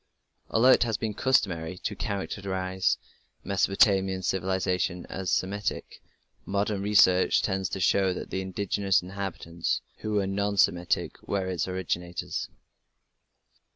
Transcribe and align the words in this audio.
Although 0.49 0.71
it 0.71 0.81
has 0.81 0.97
been 0.97 1.13
customary 1.13 1.77
to 1.77 1.95
characterize 1.95 2.97
Mesopotamian 3.43 4.23
civilization 4.23 5.05
as 5.11 5.29
Semitic, 5.31 6.01
modern 6.43 6.81
research 6.81 7.43
tends 7.43 7.69
to 7.69 7.79
show 7.79 8.11
that 8.11 8.31
the 8.31 8.41
indigenous 8.41 9.03
inhabitants, 9.03 9.83
who 9.97 10.13
were 10.13 10.25
non 10.25 10.57
Semitic, 10.57 11.19
were 11.27 11.45
its 11.45 11.67
originators. 11.67 12.49